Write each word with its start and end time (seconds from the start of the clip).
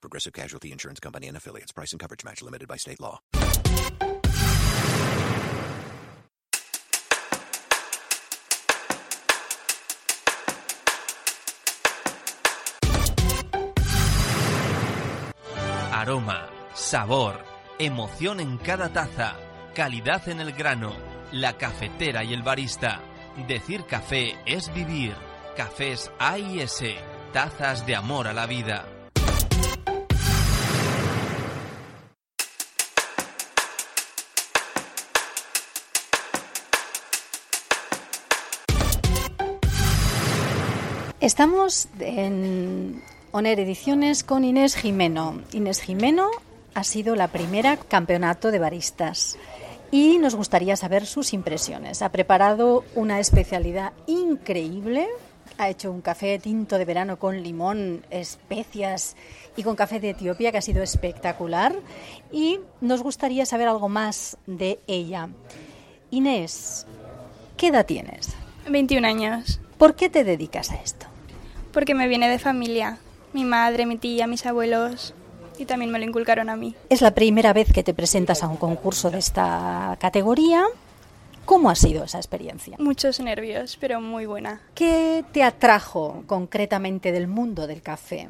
Progressive 0.00 0.32
Casualty 0.32 0.70
Insurance 0.70 1.00
Company 1.00 1.26
and 1.26 1.36
affiliates. 1.36 1.72
Price 1.72 1.92
and 1.92 2.00
coverage 2.00 2.24
match 2.24 2.42
limited 2.42 2.68
by 2.68 2.76
state 2.76 3.00
law. 3.00 3.20
Aroma, 15.92 16.48
sabor, 16.74 17.44
emoción 17.78 18.40
en 18.40 18.56
cada 18.58 18.92
taza, 18.92 19.36
calidad 19.74 20.28
en 20.28 20.40
el 20.40 20.52
grano, 20.52 20.96
la 21.32 21.58
cafetera 21.58 22.22
y 22.22 22.34
el 22.34 22.42
barista. 22.42 23.00
Decir 23.48 23.84
café 23.84 24.38
es 24.46 24.72
vivir. 24.72 25.14
Cafés 25.56 26.12
A 26.20 26.38
y 26.38 26.60
S, 26.60 26.96
tazas 27.32 27.84
de 27.84 27.96
amor 27.96 28.28
a 28.28 28.32
la 28.32 28.46
vida. 28.46 28.97
Estamos 41.20 41.88
en 41.98 43.02
Oner 43.32 43.58
Ediciones 43.58 44.22
con 44.22 44.44
Inés 44.44 44.76
Jimeno. 44.76 45.42
Inés 45.52 45.80
Jimeno 45.80 46.30
ha 46.74 46.84
sido 46.84 47.16
la 47.16 47.26
primera 47.26 47.76
campeonato 47.76 48.52
de 48.52 48.60
baristas 48.60 49.36
y 49.90 50.18
nos 50.18 50.36
gustaría 50.36 50.76
saber 50.76 51.06
sus 51.06 51.32
impresiones. 51.32 52.02
Ha 52.02 52.12
preparado 52.12 52.84
una 52.94 53.18
especialidad 53.18 53.94
increíble. 54.06 55.08
Ha 55.58 55.68
hecho 55.68 55.90
un 55.90 56.02
café 56.02 56.38
tinto 56.38 56.78
de 56.78 56.84
verano 56.84 57.18
con 57.18 57.42
limón, 57.42 58.06
especias 58.10 59.16
y 59.56 59.64
con 59.64 59.74
café 59.74 59.98
de 59.98 60.10
Etiopía 60.10 60.52
que 60.52 60.58
ha 60.58 60.62
sido 60.62 60.84
espectacular. 60.84 61.74
Y 62.30 62.60
nos 62.80 63.02
gustaría 63.02 63.44
saber 63.44 63.66
algo 63.66 63.88
más 63.88 64.36
de 64.46 64.78
ella. 64.86 65.30
Inés, 66.12 66.86
¿qué 67.56 67.66
edad 67.68 67.86
tienes? 67.86 68.36
21 68.70 69.04
años. 69.04 69.58
¿Por 69.78 69.94
qué 69.94 70.10
te 70.10 70.24
dedicas 70.24 70.72
a 70.72 70.74
esto? 70.76 71.06
Porque 71.72 71.94
me 71.94 72.08
viene 72.08 72.28
de 72.28 72.40
familia. 72.40 72.98
Mi 73.32 73.44
madre, 73.44 73.86
mi 73.86 73.96
tía, 73.96 74.26
mis 74.26 74.44
abuelos. 74.44 75.14
Y 75.56 75.66
también 75.66 75.92
me 75.92 75.98
lo 76.00 76.04
inculcaron 76.04 76.50
a 76.50 76.56
mí. 76.56 76.74
Es 76.88 77.00
la 77.00 77.12
primera 77.12 77.52
vez 77.52 77.72
que 77.72 77.84
te 77.84 77.94
presentas 77.94 78.42
a 78.42 78.48
un 78.48 78.56
concurso 78.56 79.10
de 79.10 79.18
esta 79.18 79.96
categoría. 80.00 80.64
¿Cómo 81.44 81.70
ha 81.70 81.76
sido 81.76 82.04
esa 82.04 82.18
experiencia? 82.18 82.76
Muchos 82.78 83.20
nervios, 83.20 83.78
pero 83.80 84.00
muy 84.00 84.26
buena. 84.26 84.60
¿Qué 84.74 85.24
te 85.32 85.42
atrajo 85.42 86.24
concretamente 86.26 87.12
del 87.12 87.28
mundo 87.28 87.66
del 87.66 87.80
café? 87.80 88.28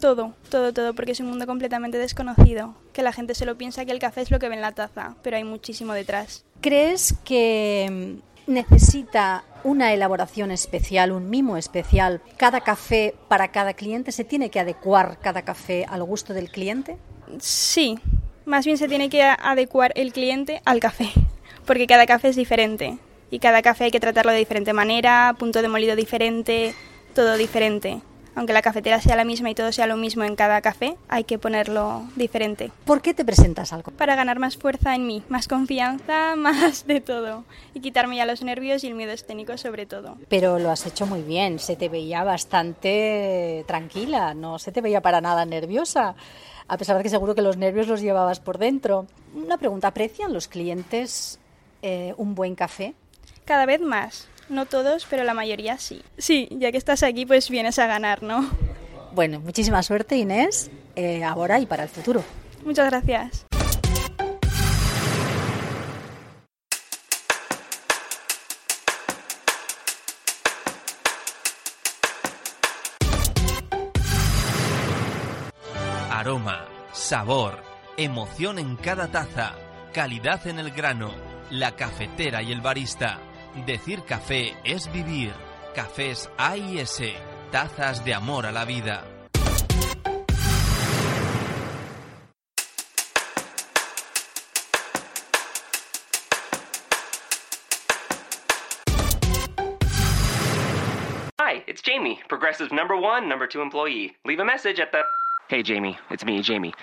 Todo, 0.00 0.34
todo, 0.50 0.72
todo, 0.72 0.94
porque 0.94 1.12
es 1.12 1.20
un 1.20 1.28
mundo 1.28 1.46
completamente 1.46 1.98
desconocido. 1.98 2.74
Que 2.92 3.02
la 3.02 3.12
gente 3.12 3.34
solo 3.34 3.56
piensa 3.56 3.84
que 3.84 3.92
el 3.92 3.98
café 4.00 4.20
es 4.22 4.30
lo 4.30 4.38
que 4.38 4.48
ve 4.48 4.56
en 4.56 4.60
la 4.60 4.72
taza, 4.72 5.14
pero 5.22 5.36
hay 5.36 5.44
muchísimo 5.44 5.92
detrás. 5.92 6.44
¿Crees 6.60 7.14
que 7.24 8.18
necesita 8.48 9.44
una 9.64 9.92
elaboración 9.92 10.50
especial, 10.50 11.12
un 11.12 11.30
mimo 11.30 11.56
especial, 11.56 12.20
cada 12.36 12.60
café 12.60 13.14
para 13.28 13.48
cada 13.48 13.74
cliente? 13.74 14.12
¿Se 14.12 14.24
tiene 14.24 14.50
que 14.50 14.60
adecuar 14.60 15.18
cada 15.20 15.42
café 15.42 15.86
al 15.88 16.02
gusto 16.04 16.34
del 16.34 16.50
cliente? 16.50 16.96
Sí, 17.38 17.98
más 18.44 18.64
bien 18.64 18.78
se 18.78 18.88
tiene 18.88 19.08
que 19.08 19.22
adecuar 19.22 19.92
el 19.94 20.12
cliente 20.12 20.62
al 20.64 20.80
café, 20.80 21.10
porque 21.66 21.86
cada 21.86 22.06
café 22.06 22.28
es 22.28 22.36
diferente 22.36 22.98
y 23.30 23.38
cada 23.38 23.62
café 23.62 23.84
hay 23.84 23.90
que 23.90 24.00
tratarlo 24.00 24.32
de 24.32 24.38
diferente 24.38 24.72
manera, 24.72 25.34
punto 25.38 25.60
de 25.62 25.68
molido 25.68 25.96
diferente, 25.96 26.74
todo 27.14 27.36
diferente 27.36 28.00
aunque 28.38 28.52
la 28.52 28.62
cafetera 28.62 29.00
sea 29.00 29.16
la 29.16 29.24
misma 29.24 29.50
y 29.50 29.56
todo 29.56 29.72
sea 29.72 29.88
lo 29.88 29.96
mismo 29.96 30.22
en 30.22 30.36
cada 30.36 30.60
café, 30.60 30.96
hay 31.08 31.24
que 31.24 31.40
ponerlo 31.40 32.04
diferente. 32.14 32.70
¿Por 32.84 33.02
qué 33.02 33.12
te 33.12 33.24
presentas 33.24 33.72
algo? 33.72 33.90
Para 33.90 34.14
ganar 34.14 34.38
más 34.38 34.56
fuerza 34.56 34.94
en 34.94 35.08
mí, 35.08 35.24
más 35.28 35.48
confianza, 35.48 36.36
más 36.36 36.86
de 36.86 37.00
todo. 37.00 37.42
Y 37.74 37.80
quitarme 37.80 38.14
ya 38.14 38.26
los 38.26 38.42
nervios 38.42 38.84
y 38.84 38.86
el 38.86 38.94
miedo 38.94 39.10
escénico 39.10 39.58
sobre 39.58 39.86
todo. 39.86 40.16
Pero 40.28 40.60
lo 40.60 40.70
has 40.70 40.86
hecho 40.86 41.04
muy 41.04 41.22
bien, 41.22 41.58
se 41.58 41.74
te 41.74 41.88
veía 41.88 42.22
bastante 42.22 43.64
tranquila, 43.66 44.34
no 44.34 44.60
se 44.60 44.70
te 44.70 44.82
veía 44.82 45.00
para 45.00 45.20
nada 45.20 45.44
nerviosa. 45.44 46.14
A 46.68 46.78
pesar 46.78 46.96
de 46.96 47.02
que 47.02 47.08
seguro 47.08 47.34
que 47.34 47.42
los 47.42 47.56
nervios 47.56 47.88
los 47.88 48.00
llevabas 48.00 48.38
por 48.38 48.58
dentro. 48.58 49.06
Una 49.34 49.58
pregunta, 49.58 49.88
¿aprecian 49.88 50.32
los 50.32 50.46
clientes 50.46 51.40
eh, 51.82 52.14
un 52.16 52.36
buen 52.36 52.54
café? 52.54 52.94
Cada 53.44 53.66
vez 53.66 53.80
más. 53.80 54.28
No 54.48 54.64
todos, 54.66 55.06
pero 55.08 55.24
la 55.24 55.34
mayoría 55.34 55.78
sí. 55.78 56.02
Sí, 56.16 56.48
ya 56.50 56.72
que 56.72 56.78
estás 56.78 57.02
aquí, 57.02 57.26
pues 57.26 57.50
vienes 57.50 57.78
a 57.78 57.86
ganar, 57.86 58.22
¿no? 58.22 58.48
Bueno, 59.12 59.40
muchísima 59.40 59.82
suerte 59.82 60.16
Inés, 60.16 60.70
eh, 60.96 61.22
ahora 61.24 61.58
y 61.60 61.66
para 61.66 61.82
el 61.82 61.88
futuro. 61.88 62.24
Muchas 62.64 62.90
gracias. 62.90 63.46
Aroma, 76.10 76.66
sabor, 76.92 77.58
emoción 77.96 78.58
en 78.58 78.76
cada 78.76 79.08
taza, 79.08 79.54
calidad 79.92 80.46
en 80.46 80.58
el 80.58 80.72
grano, 80.72 81.12
la 81.50 81.76
cafetera 81.76 82.42
y 82.42 82.50
el 82.50 82.60
barista. 82.60 83.20
Decir 83.66 84.04
café 84.04 84.56
es 84.64 84.90
vivir. 84.92 85.32
Cafés 85.74 86.30
A 86.36 86.56
y 86.56 86.78
S, 86.80 87.14
tazas 87.50 88.04
de 88.04 88.14
amor 88.14 88.46
a 88.46 88.52
la 88.52 88.64
vida. 88.64 89.04
Hi, 101.40 101.64
it's 101.66 101.80
Jamie, 101.80 102.20
Progressive 102.28 102.72
number 102.72 102.96
one, 102.96 103.28
number 103.28 103.46
two 103.46 103.62
employee. 103.62 104.16
Leave 104.24 104.40
a 104.40 104.44
message 104.44 104.80
at 104.80 104.92
the. 104.92 105.02
Hey, 105.48 105.62
Jamie, 105.62 105.98
it's 106.10 106.24
me, 106.24 106.42
Jamie. 106.42 106.74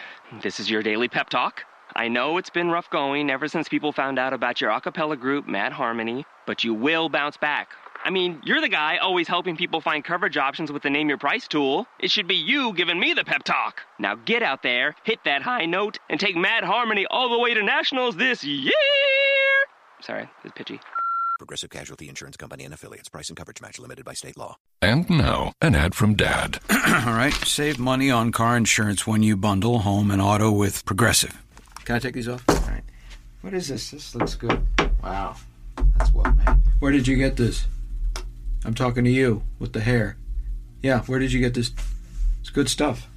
This 0.41 0.59
is 0.59 0.69
your 0.71 0.81
daily 0.81 1.07
pep 1.07 1.29
talk. 1.29 1.63
I 1.97 2.09
know 2.09 2.37
it's 2.37 2.49
been 2.49 2.69
rough 2.69 2.89
going 2.89 3.29
ever 3.29 3.47
since 3.47 3.69
people 3.69 3.93
found 3.93 4.19
out 4.19 4.33
about 4.33 4.59
your 4.59 4.69
a 4.69 4.81
cappella 4.81 5.15
group, 5.15 5.47
Mad 5.47 5.71
Harmony, 5.71 6.25
but 6.45 6.61
you 6.61 6.73
will 6.73 7.07
bounce 7.07 7.37
back. 7.37 7.69
I 8.03 8.09
mean, 8.09 8.41
you're 8.43 8.59
the 8.59 8.67
guy 8.67 8.97
always 8.97 9.29
helping 9.29 9.55
people 9.55 9.79
find 9.79 10.03
coverage 10.03 10.35
options 10.35 10.73
with 10.73 10.83
the 10.83 10.89
Name 10.89 11.07
Your 11.07 11.17
Price 11.17 11.47
tool. 11.47 11.87
It 11.97 12.11
should 12.11 12.27
be 12.27 12.35
you 12.35 12.73
giving 12.73 12.99
me 12.99 13.13
the 13.13 13.23
pep 13.23 13.43
talk. 13.43 13.81
Now 13.97 14.15
get 14.15 14.43
out 14.43 14.61
there, 14.61 14.95
hit 15.05 15.19
that 15.23 15.41
high 15.41 15.67
note, 15.67 15.99
and 16.09 16.19
take 16.19 16.35
Mad 16.35 16.65
Harmony 16.65 17.05
all 17.09 17.29
the 17.29 17.39
way 17.39 17.53
to 17.53 17.63
nationals 17.63 18.17
this 18.17 18.43
year. 18.43 18.73
Sorry, 20.01 20.29
it's 20.43 20.53
pitchy. 20.53 20.81
Progressive 21.39 21.69
Casualty 21.69 22.09
Insurance 22.09 22.35
Company 22.35 22.65
and 22.65 22.73
affiliates. 22.73 23.07
Price 23.07 23.29
and 23.29 23.37
coverage 23.37 23.61
match 23.61 23.79
limited 23.79 24.03
by 24.03 24.13
state 24.13 24.37
law. 24.37 24.57
And 24.81 25.09
now, 25.09 25.53
an 25.61 25.75
ad 25.75 25.95
from 25.95 26.15
Dad. 26.15 26.59
All 26.69 27.13
right, 27.13 27.33
save 27.33 27.79
money 27.79 28.11
on 28.11 28.33
car 28.33 28.57
insurance 28.57 29.07
when 29.07 29.23
you 29.23 29.37
bundle 29.37 29.79
home 29.79 30.11
and 30.11 30.21
auto 30.21 30.51
with 30.51 30.85
Progressive. 30.85 31.44
Can 31.85 31.95
I 31.95 31.99
take 31.99 32.15
these 32.15 32.27
off? 32.27 32.43
All 32.49 32.55
right. 32.55 32.83
What 33.41 33.53
is 33.53 33.67
this? 33.67 33.91
This 33.91 34.15
looks 34.15 34.33
good. 34.33 34.65
Wow. 35.03 35.35
That's 35.97 36.11
well 36.11 36.33
made. 36.33 36.57
Where 36.79 36.91
did 36.91 37.07
you 37.07 37.15
get 37.15 37.37
this? 37.37 37.67
I'm 38.65 38.73
talking 38.73 39.03
to 39.03 39.09
you 39.11 39.43
with 39.59 39.73
the 39.73 39.81
hair. 39.81 40.17
Yeah, 40.81 41.01
where 41.01 41.19
did 41.19 41.31
you 41.31 41.39
get 41.39 41.53
this? 41.53 41.71
It's 42.41 42.49
good 42.49 42.69
stuff. 42.69 43.07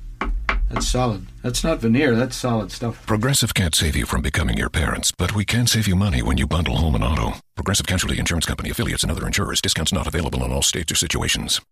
That's 0.70 0.86
solid. 0.86 1.26
That's 1.42 1.64
not 1.64 1.78
veneer, 1.78 2.14
that's 2.14 2.36
solid 2.36 2.70
stuff. 2.70 3.06
Progressive 3.06 3.54
can't 3.54 3.74
save 3.74 3.96
you 3.96 4.04
from 4.04 4.20
becoming 4.20 4.58
your 4.58 4.68
parents, 4.68 5.12
but 5.16 5.34
we 5.34 5.46
can 5.46 5.66
save 5.66 5.88
you 5.88 5.96
money 5.96 6.22
when 6.22 6.36
you 6.36 6.46
bundle 6.46 6.76
home 6.76 6.94
and 6.94 7.02
auto. 7.02 7.38
Progressive 7.54 7.86
Casualty 7.86 8.18
Insurance 8.18 8.44
Company 8.44 8.68
affiliates 8.68 9.02
and 9.02 9.10
other 9.10 9.26
insurers. 9.26 9.62
Discounts 9.62 9.94
not 9.94 10.06
available 10.06 10.44
in 10.44 10.52
all 10.52 10.60
states 10.60 10.92
or 10.92 10.96
situations. 10.96 11.62